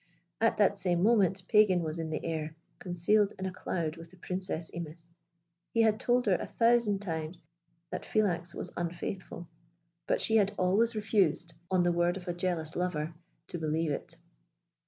[0.41, 4.17] At that same moment Pagan was in the air, concealed in a cloud with the
[4.17, 5.11] Princess Imis:
[5.69, 7.39] he had told her a thousand times
[7.91, 9.47] that Philax was unfaithful,
[10.07, 13.13] but she had always refused, on the word of a jealous lover,
[13.49, 14.17] to believe it.